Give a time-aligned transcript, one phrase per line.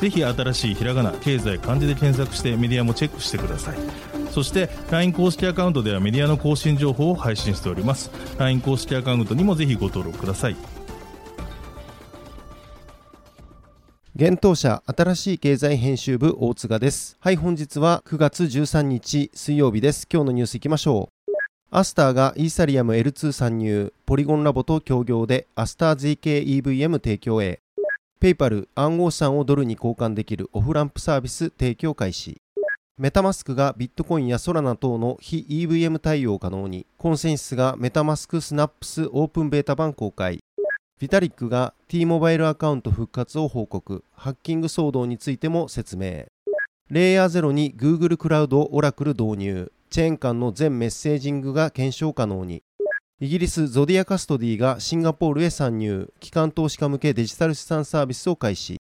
[0.00, 3.76] ぜひ新しいひらがな経済漢字で検索してメディアもチェックしてください。
[4.30, 8.10] そして LINE 公式アカウントではメディアの更新情報を配信しております。
[8.38, 10.56] LINE 公式アカウントにもぜひご登録ください。
[14.16, 17.16] 現当社新しい経済編集部大塚です。
[17.20, 20.06] はい本日は9月13日水曜日です。
[20.10, 21.20] 今日のニュースいきましょう。
[21.70, 27.60] アスターがイーサリアム L2 参入ポリゴンラボと協業でアスター ZKEVM 提供へ。
[28.20, 32.42] ペイパル暗号資産をドルに交換できるオフランプサービス提供開始。
[32.98, 40.40] メタマスクがビットコインやソラナ等の非 EVM 対応可能にコンセンシスがメタマスクスナップスオープンベータ版公開。
[40.98, 44.04] ビタリックが T モバイルアカウント復活を報告。
[44.12, 46.26] ハッキング騒動についても説明。
[46.90, 49.72] レイヤー0に Google クラウドオラクル導入。
[49.88, 52.62] チェーン間の全メッセージングが検証可能に。
[53.22, 56.10] イギリスゾディアカストディがシンガポールへ参入。
[56.20, 58.78] 機関投資家向けデジタル資産サービスを開始。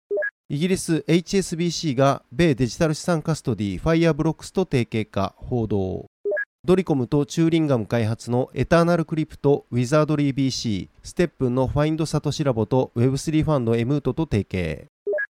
[0.50, 6.08] イギリス HSBC が米デジタル資産カストディファイアブロックスと提携か報道。
[6.66, 14.88] ドリコムとチューリンガム開発のエターナルクリプトウィザードリー BC ステップンの Find Satoshi Lab と Web3 ファンドエムートと提携。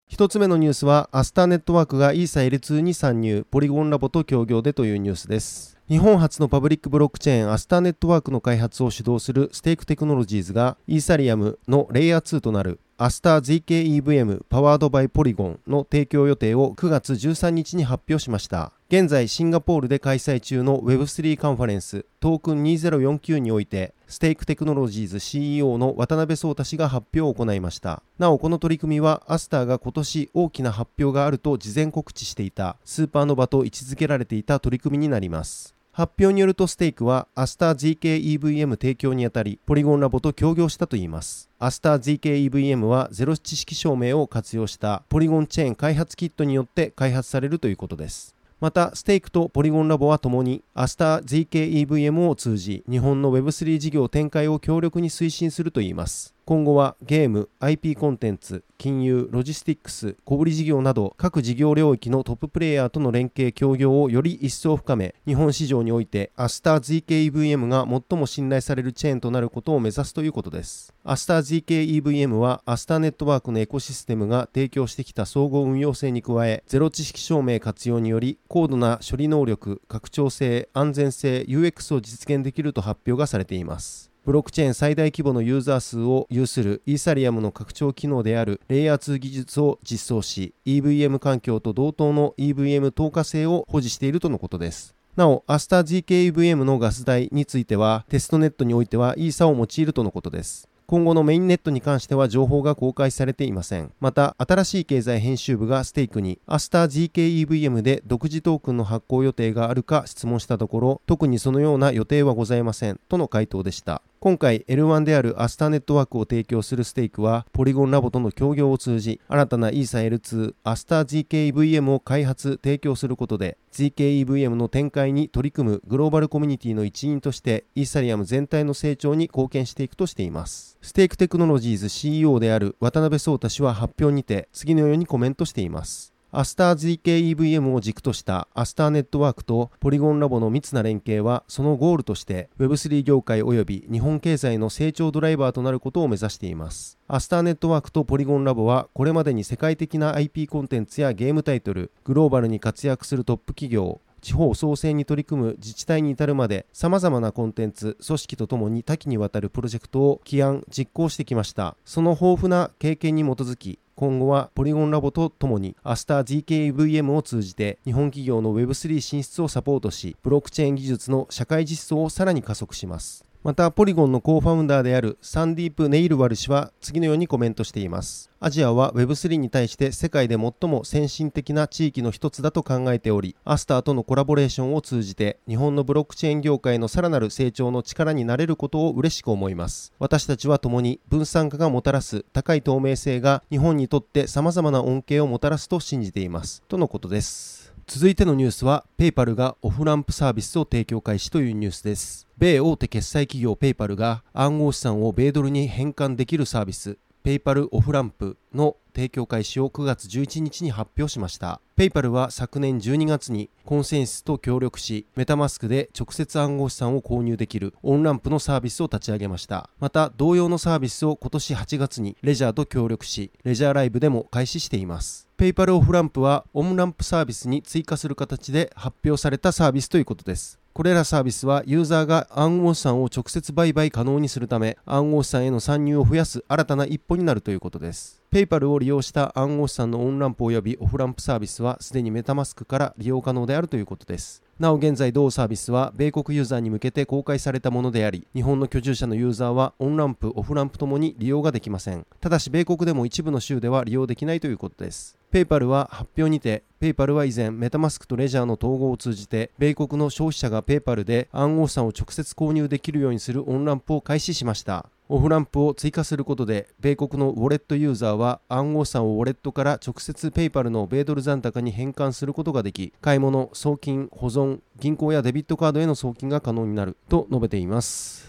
[0.07, 5.76] 一つ目のニュースはアスターネットワークがイーサ L2 に参入ポリゴンラボと協業でというニュースです。
[5.89, 18.73] 日本初のパブリックブロックチェーンアスターネットワークの開発を主導するステークテクノロジーズがイーサリアムのレイヤー2となるアスター ZKEVM パワードバイポリゴンの提供予定を9月13日に発表しました。
[18.89, 28.03] 現在シンガポールで開催中の Web3 カンファレンストークン2049においてステークテクノロジーズ CEO の渡辺創太氏が発表を行いました。
[28.19, 35.76] なおこの取り組みはアスターが今年大きな発表があると事前告知していたスーパーノバと位置づけられていた取り組みになります。
[35.97, 56.33] 発表によるとステークはアスター ZKEVM 提供にあたりポリゴンラボと協業したといいますアスター ZKEVM はゼロ知識証明を活用したポリゴンチェーン開発キットによって開発されるということですまた、ステークとポリゴンラボはともに、アスター ZKEVM を通じ、日本の Web3 事業展開を強力に推進するといいます。
[56.47, 70.93] 今後はゲーム、IP コンテンツ、金融、ロジスティックス、小売事業など各事業領域のトッププレイヤーとの連携協業をより一層深め、日本市場においてアスター ZKEVM が最も信頼されるチェーンとなることを目指すということです。
[71.03, 84.11] アスター ZKEVM はアスターネットワークのエコシステムが提供してきた相互運用性に加え、ゼロ知識証明活用により高度な処理能力、拡張性、安全性、UX を実現できると発表がされています。
[84.27, 100.67] ブロックチェーン最大規模のユーザー数を有するイーサリアムの拡張機能であるレイヤー2技術を実装し EVM 環境と同等の EVM 透過性を保持しているとのことですなお、アスター ZKEVM のガス代については、テストネットにおいてはイーサを用いるとのことです。
[100.89, 103.91] 今後のメインネットに関しては情報が公開されていません。
[103.99, 114.01] また、新しい経済編集部がステークに、アスター GKEVM で独自トークンの発行予定があるか質問したところ、特にそのような予定はございません、との回答でした。
[114.19, 130.79] 今回 L1 であるアスターネットワークを提供するステークはポリゴンラボとの協業を通じ新たなイーサ L2 アスター GKEVM を開発提供することで GKEVM の展開に取り組むグローバルコミュニティの一員としてイーサリアム全体の成長に貢献していくとしています。
[130.81, 136.16] ステークテクノロジーズ CEO である渡辺創太氏は発表にて次のようにコメントしています。
[136.29, 146.97] アスター ZKEVM を軸としたアスターネットワークとポリゴンラボの密な連携はそのゴールとして Web3 業界及び日本経済の成長ドライバーとなることを目指しています。
[147.07, 161.77] アスターネットワークとポリゴンラボはこれまでに世界的な IP コンテンツやゲームタイトル、グローバルに活躍するトップ企業、地方創生に取り組む自治体に至るまで様々なコンテンツ、組織とともに多岐にわたるプロジェクトを起案、実行してきました。
[161.85, 173.25] その豊富な経験に基づき、今後はポリゴンラボとともにアスター GKVM を通じて日本企業の Web3 進出をサポートし、ブロックチェーン技術の社会実装をさらに加速します。
[173.47, 178.29] またポリゴンのコーファウンダーであるサンディープ・ネイルワル氏は次のようにコメントしています。
[178.41, 189.93] アジアは Web3 に対して世界で最も先進的な地域の一つだと考えておりアスターとのコラボレーションを通じて日本のブロックチェーン業界のさらなる成長の力になれることを嬉しく思います。
[189.97, 196.63] 私たちは共に分散化がもたらす高い透明性が日本にとって様々な恩恵をもたらすと信じています。
[196.67, 197.73] とのことです。
[197.87, 202.26] 続いてのニュースは、ペイパルがオフランプサービスを提供開始というニュースです。
[202.39, 211.61] 米大手決済企業ペイパルが暗号資産を米ドルに変換できるサービス、ペイパルオフランプの提供開始を9月11日に発表しました。
[211.75, 219.71] ペイパルは昨年12月にコンセンスと協力し、メタマスクで直接暗号資産を購入できるオンランプのサービスを立ち上げました。
[219.79, 225.27] また、同様のサービスを今年8月に Ledger と協力し、 Ledger Live でも開始しています。
[225.37, 230.59] ペイパルオフランプはオンランプサービスに追加する形で発表されたサービスということです。
[230.77, 238.21] これらサービスはユーザーが暗号資産を直接売買可能にするため暗号資産への参入を増やす新たな一歩になるということです。
[238.29, 244.43] ペイパルを利用した暗号資産のオンランプ及びオフランプサービスはすでにメタマスクから利用可能であるということです。
[244.59, 264.89] なお現在同サービスは米国ユーザーに向けて公開されたものであり日本の居住者のユーザーはオンランプオフランプともに利用ができませんただし米国でも一部の州では利用できないということですペイパルは発表にて、ペイパルは以前、メタマスクとレジャーの統合を通じて、米国の消費者がペイパルで暗号資産を直接購入できるようにするオンランプを開始しました。
[265.09, 278.27] オフランプを追加することで、米国のウォレットユーザーは暗号資産をウォレットから直接ペイパルの米ドル残高に変換することができ、買い物、送金、保存、銀行やデビットカードへの送金が可能になると述べています。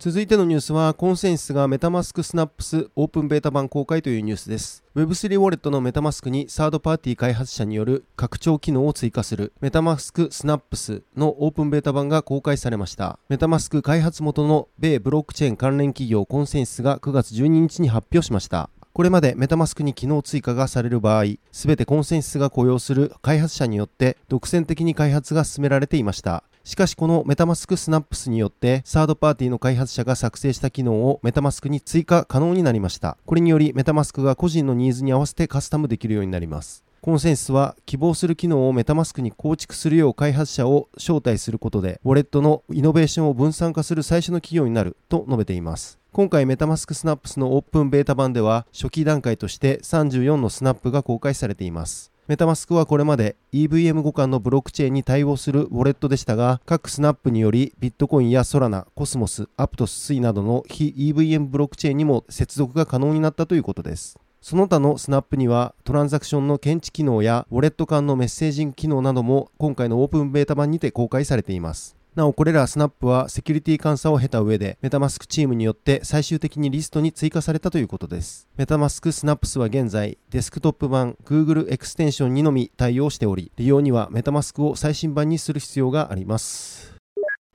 [0.00, 4.82] 続いてのニュースは、コンセンスがメタマスクスナップスオープンベータ版公開というニュースです。
[4.96, 13.18] Web3 ウォレットのメタマスクにサードパーティー開発者による拡張機能を追加するメタマスクスナップスのオープンベータ版が公開されました。
[13.28, 18.70] メタマスク開発元の米ブロックチェーン関連企業コンセンスが9月12日に発表しました。
[18.94, 26.42] これまでメタマスクに機能追加がされる場合、すべてコンセンスが雇用する開発者によって独占的に開発が進められていました。
[26.64, 33.16] しかしこのメタマスクスナップスによってサードパーティーの開発者が作成した機能をメタマスクに追加可能になりました。
[33.26, 36.84] これによりメタマスクが個人のニーズに合わせてカスタムできるようになります。
[37.00, 45.98] コンセンスは希望する機能をメタマスクに構築するよう開発者を招待することで、ウォレットのイノベーションを分散化する最初の企業になると述べています。
[46.12, 52.09] 今回メタマスクスナップスのオープンベータ版では初期段階として34のスナップが公開されています。
[52.30, 64.16] メタマスクはこれまで EVM 互換のブロックチェーンに対応するウォレットでしたが、各スナップによりビットコインやソラナ、コスモス、アプトス、スイなどの非 EVM ブロックチェーンにも接続が可能になったということです。
[64.40, 71.96] その他のスナップにはトランザクションの検知機能やウォレット間のメッセージング機能なども今回のオープンベータ版にて公開されています。
[72.20, 78.46] なおこれらスナップはセキュリティ監査を経た上でメタマスクチームによって最終的にリストに追加されたということです。
[78.58, 86.89] メタマスクスナップスは現在デスクトップ版 Google エクステンションにのみ対応しており利用にはメタマスクを最新版にする必要があります。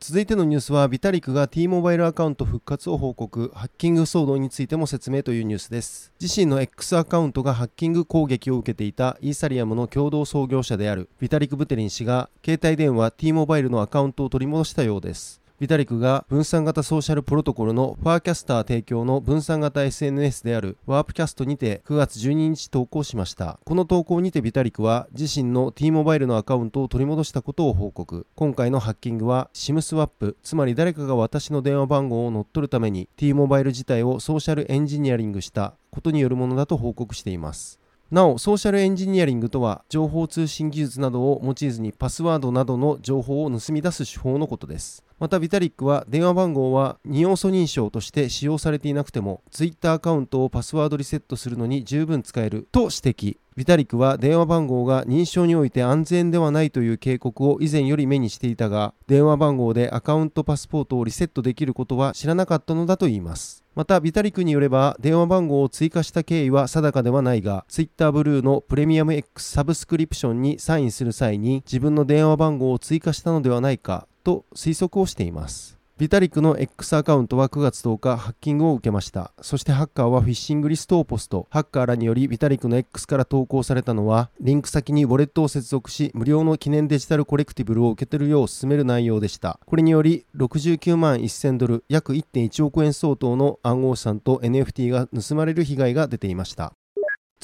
[0.02, 3.52] 続いてのニュースはビタリクが T モバイルアカウント復活を報告。
[3.56, 6.12] ハッキング騒動についても説明というニュースです。
[6.22, 15.42] 自身の X アカウントがハッキング攻撃を受けていたイーサリアムの共同創業者であるビタリク・ブテリン氏が携帯電話 T モバイルのアカウントを取り戻したようです。
[15.58, 23.58] ビタリクが分散型ソーシャルプロトコルのファーキャスター提供の分散型 SNS であるワープキャストにて9月12日投稿しました。
[23.64, 28.28] この投稿にてビタリクは自身の T モバイルのアカウントを取り戻したことを報告。
[28.36, 37.80] 今回のハッキングは SIM スワップ、つまり誰かが私の電話番号を乗っ取るために T モバイル自体をソーシャルエンジニアリングしたことによるものだと報告しています。
[38.12, 45.05] なお、ソーシャルエンジニアリングとは、情報通信技術などを用いずにパスワードなどの情報を盗み出す手法のことです。
[45.18, 53.38] また、ビタリックは電話番号は2要素認証として使用されていなくても、Twitter アカウントをパスワードリセットするのに十分使えると指摘。
[53.56, 63.64] ビタリックは電話番号が認証において安全ではないという警告を以前より目にしていたが、電話番号でアカウントパスポートをリセットできることは知らなかったのだといいます。
[63.74, 75.76] また、ビタリックによれば、電話番号を追加した経緯は定かではないが、Twitter ブルーのプレミアム X サブスクリプションにサインする際に、自分の電話番号を追加したのではないかと推測をしています。
[75.98, 79.32] ビタリックの X アカウントは9月10日ハッキングを受けました。
[79.40, 81.48] そしてハッカーはフィッシングリストをポスト。
[81.50, 89.58] ハッカーらによりビタリックの X から投稿されたのは、リンク先にウォレットを接続し、無料の記念デジタルコレクティブルを受け取るよう進める内容でした。
[89.66, 96.74] これにより、69万1000ドル、約1.1億円相当の暗号資産と NFT が盗まれる被害が出ていました。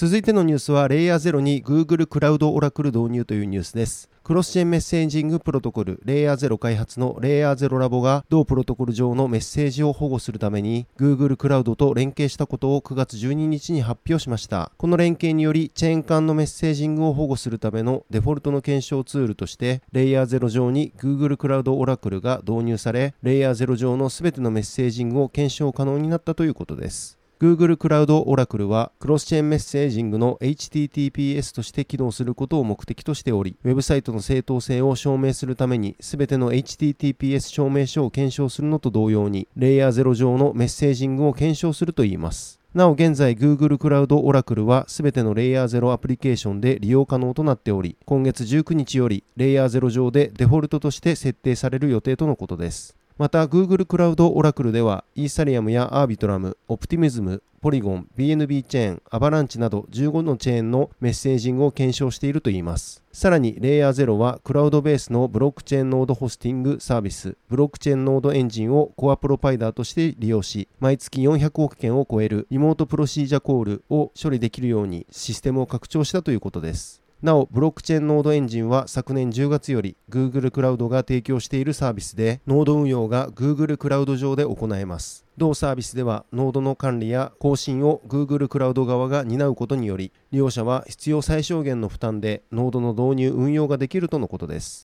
[0.01, 4.09] 続いてのニュースは、レイヤー0に Google クラウドオラクル導入というニュースです。
[4.23, 14.71] クロスチェーンメッセージングプロトコルレイヤー0開発のレイヤー0ラボが同プロトコル上のメッセージを保護するために Google クラウドと連携したことを9月12日に発表しました。
[14.75, 27.20] この連携によりチェーン間のメッセージングを保護するためのデフォルトの検証ツールとしてレイヤー0上に Google クラウドオラクルが導入されレイヤー0上の全てのメッセージングを検証可能になったということです。
[27.41, 42.59] Google クラウドオラクルはクロスチェーンメッセージングの HTTPS として機能することを目的としており、ウェブサイトの正当性を証明するために全ての HTTPS 証明書を検証するのと同様に、レイヤー0上のメッセージングを検証するといいます。
[42.75, 53.00] なお現在 Google クラウドオラクルはすべてのレイヤー0アプリケーションで利用可能となっており、今月19日よりレイヤー0上でデフォルトとして設定される予定とのことです。
[53.21, 63.03] また Google クラウドオラクルではイーサリアムやアービトラム、オプティミズム、ポリゴン、BNB チェーン、アバランチなど15のチェーンのメッセージングを検証しているといいます。
[63.11, 77.00] さらに、レイヤー0はクラウドベースのブロックチェーンノードホスティングサービス、ブロックチェーンノードエンジンをコアプロバイダーとして利用し、毎月400億件を超えるリモートプロシージャコールを処理できるようにシステムを拡張したということです。
[77.21, 85.23] なお、ブロックチェーンノードエンジンは昨年10月より Google クラウドが提供しているサービスで、ノード運用が Google クラウド上で行えます。
[85.37, 94.90] 同サービスでは、ノードの管理や更新を Google クラウド側が担うことにより、利用者は必要最小限の負担で、ノードの導入運用ができるとのことです。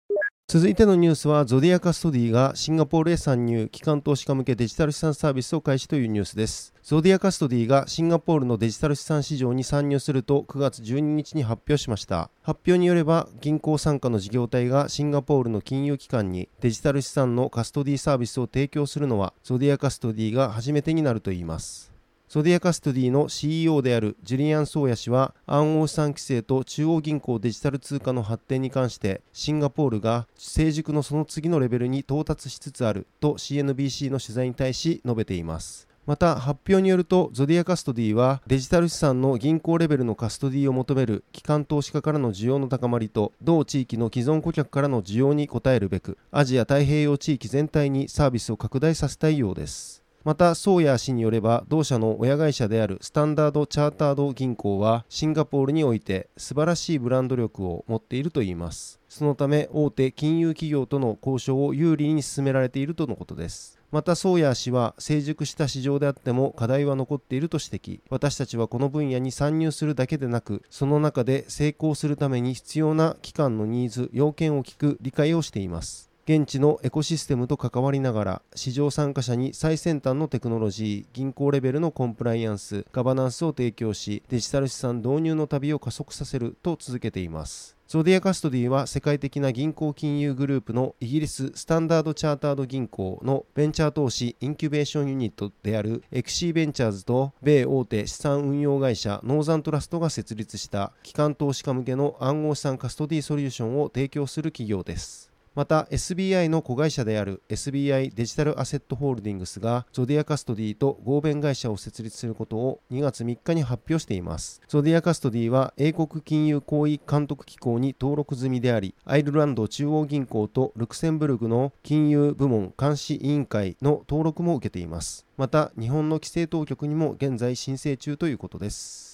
[0.52, 6.74] 続いてのニュースは、ゾディアカストディがシンガポールへ参入、機関投資家向けデジタル資産サービスを開始というニュースです。
[6.82, 12.30] ゾディアカストディがシンガポールのデジタル資産市場に参入すると9月12日に発表しました。
[12.42, 21.89] 発表によれば、銀行傘下の事業体がシンガポールの金融機関にデジタル資産のカストディサービスを提供するのは、ゾディアカストディが初めてになるといいます。
[22.32, 35.88] ゾディアカストディの CEO であるジュリアン・ソーヤ氏は暗号資産規制と中央銀行デジタル通貨の発展に関してシンガポールが成熟のその次のレベルに到達しつつあると CNBC の取材に対し述べています。
[36.06, 49.99] また発表によるとゾディアカストディはデジタル資産の銀行レベルのカストディを求める機関投資家からの需要の高まりと同地域の既存顧客からの需要に応えるべくアジア太平洋地域全体にサービスを拡大させたいようです。
[50.22, 59.00] また、ソーヤー氏によれば、同社の親会社であるスタンダード・チャータード銀行は、シンガポールにおいて素晴らしいブランド力を持っているといいます。
[59.08, 63.78] そのため、大手金融企業との交渉を有利に進められているとのことです。
[63.90, 68.00] また、ソーヤー氏は、成熟した市場であっても課題は残っていると指摘。
[68.10, 76.09] 私たちはこの分野に参入するだけでなく、その中で成功するために必要な機関のニーズ、要件を聞く理解をしています。
[76.32, 87.76] 現地のエコシステムと関わりながら市場参加者に最先端のテクノロジー銀行レベルのコンプライアンスガバナンスを提供しデジタル資産導入の旅を加速させると続けています。
[87.88, 105.29] ゾディアカストディは世界的な銀行金融グループのイギリススタンダードチャータード銀行のベンチャー投資インキュベーションユニットである SC ベンチャーズと米大手資産運用会社ノーザントラストが設立した機関投資家向けの暗号資産カストディソリューションを提供する企業です。
[105.54, 114.62] また SBI の子会社である SBI デジタルアセットホールディングスがゾディアカストディと合弁会社を設立することを2月3日に発表しています。
[114.68, 125.26] ゾディアカストディは英国金融行為監督機構に登録済みでありアイルランド中央銀行とルクセンブルグの金融部門監視委員会の登録も受けています。
[125.36, 129.09] また日本の規制当局にも現在申請中ということです。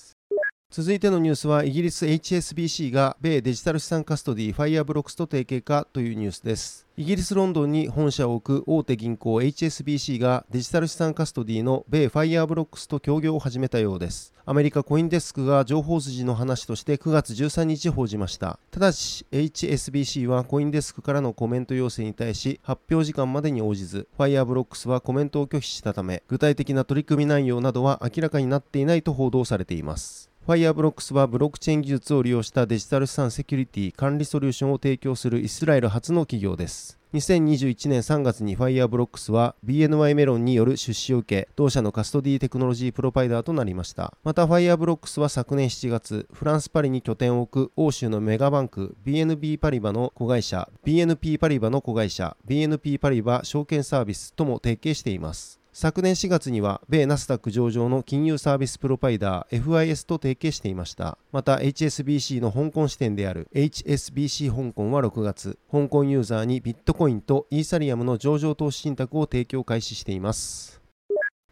[0.76, 6.86] 続いてのニュースはイギリス HSBC が米デジタル資産カストディファイアブロックスと提携かというニュースです。
[6.98, 14.34] イギリス・ロンドンに本社を置く大手銀行 HSBC がデジタル資産カストディの米ファイアブロックスと協業を始めたようです。
[14.44, 18.58] アメリカコインデスクが情報筋の話として9月13日報じました。
[18.70, 30.35] ただし HSBC はコインデスクからのコメント要請に対し発表時間までに応じずファイアブロックスはコメントを拒否したため具体的な取り組み内容などは明らかになっていないと報道されています。
[30.46, 37.00] ファイアブロックスはブロックチェーン技術を利用したデジタル資産セキュリティ管理ソリューションを提供するイスラエル発の企業です。
[37.14, 44.14] 2021年3月にファイアブロックスは BNY メロンによる出資を受け、同社のカストディテクノロジープロバイダーとなりました。
[44.22, 55.58] またファイアブロックスは昨年7月、フランス・パリに拠点を置く欧州のメガバンク BNB パリバの子会社、BNP パリバの子会社、BNP パリバ証券サービスとも提携しています。
[55.78, 61.18] 昨年4月には米ナスダック上場の金融サービスプロバイダー FIS と提携していました。
[61.32, 70.85] また HSBC の香港支店である HSBC 香港は6月香港ユーザーにビットコインとイーサリアムの上場投資信託を提供開始しています。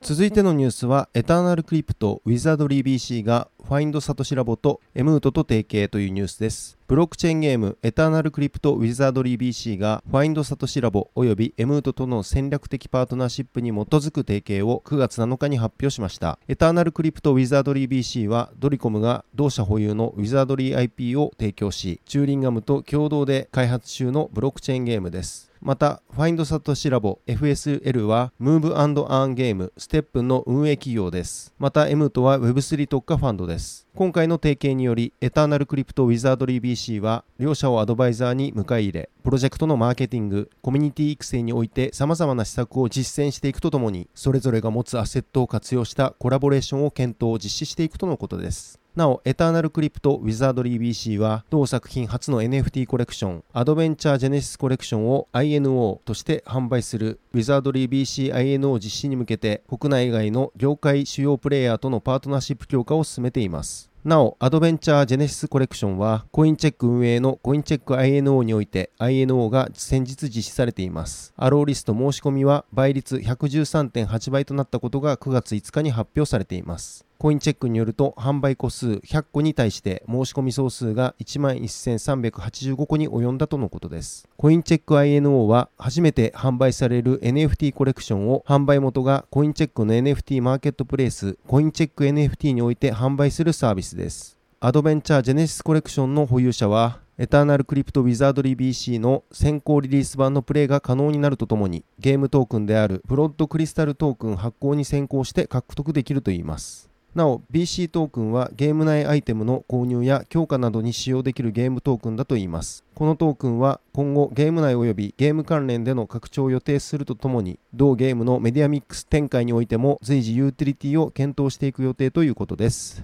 [0.04, 6.76] 続いてのニュースはエターナルクリプトウィザードリー BC がファインドサトシラボとエムートと提携というニュースです。
[6.87, 16.38] ブロックチェーンゲームエターナルクリプトウィザードリー BC がファインドサトシラボおよびエムートとの戦略的パートナーシップに基づく提携を9月7日に発表しました。
[16.49, 25.53] エターナルクリプトウィザードリー BC はドリコムが同社保有のウィザードリー IP を提供しチューリンガムと共同で開発中のブロックチェーンゲームです。
[25.64, 31.54] また、ファインドサトシラボ FSL は Move Earn ゲームステップンの運営企業です。
[31.59, 33.88] また、エムートは Web3 特化ファンドです。
[33.94, 48.84] 今回の提携により、エターナルクリプトウィザードリー BC は、両社をアドバイザーに迎え入れ、プロジェクトのマーケティング、コミュニティ育成において様々な施策を実践していくとともに、それぞれが持つアセットを活用したコラボレーションを検討を、実施していくとのことです。
[48.96, 63.90] なお、エターナルクリプトウィザードリー BC は、同作品初の NFT コレクション、アドベンチャージェネシスコレクションを INO として販売するウィザードリー BC INO 実施に向けて、国内外の業界主要プレイヤーとのパートナーシップ強化を進めています。
[64.04, 71.32] なお、アドベンチャージェネシスコレクションは、コインチェック運営のコインチェック INO において INO が先日実施されています。
[71.36, 77.04] アローリスト申し込みは倍率113.8倍となったことが9月5日に発表されています。
[77.25, 84.28] コインチェックによると販売個数100個に対して申し込み総数が11,385個に及んだとのことです。
[84.37, 94.37] コインチェック INO は初めて販売される NFT コレクションを販売元がコインチェックの NFT マーケットプレイスコインチェック NFT において販売するサービスです。
[94.61, 106.93] アドベンチャージェネシスコレクションの保有者はエターナルクリプトウィザードリー BC の先行リリース版のプレイが可能になるとともにゲームトークンであるブロッドクリスタルトークン発行に先行して獲得できるといいます。
[107.14, 112.85] なお BC トークンはゲーム内アイテムの購入や強化などに使用できるゲームトークンだといいます。
[112.94, 123.03] このトークンは今後ゲーム内及びゲーム関連での拡張を予定するとともに同ゲームのメディアミックス展開においても随時ユーティリティを検討していく予定ということです。